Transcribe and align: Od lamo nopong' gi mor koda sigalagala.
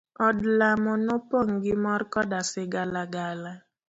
Od 0.27 0.37
lamo 0.59 0.93
nopong' 1.05 1.55
gi 1.63 1.73
mor 1.83 2.01
koda 2.13 2.39
sigalagala. 2.51 3.51